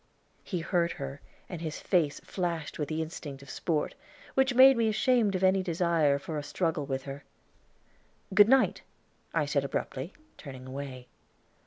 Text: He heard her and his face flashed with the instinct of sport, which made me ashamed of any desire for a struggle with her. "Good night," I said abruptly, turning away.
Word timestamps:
He 0.43 0.61
heard 0.61 0.93
her 0.93 1.21
and 1.47 1.61
his 1.61 1.79
face 1.79 2.19
flashed 2.21 2.79
with 2.79 2.89
the 2.89 3.03
instinct 3.03 3.43
of 3.43 3.51
sport, 3.51 3.93
which 4.33 4.55
made 4.55 4.75
me 4.75 4.89
ashamed 4.89 5.35
of 5.35 5.43
any 5.43 5.61
desire 5.61 6.17
for 6.17 6.39
a 6.39 6.43
struggle 6.43 6.87
with 6.87 7.03
her. 7.03 7.23
"Good 8.33 8.49
night," 8.49 8.81
I 9.31 9.45
said 9.45 9.63
abruptly, 9.63 10.13
turning 10.39 10.65
away. 10.65 11.07